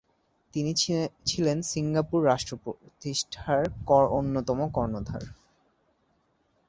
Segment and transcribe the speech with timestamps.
[0.53, 0.71] তিনি
[1.25, 3.63] ছিলেন সিঙ্গাপুর রাষ্ট্র প্রতিষ্ঠার
[4.11, 5.23] অন্যতম কর্ণধার।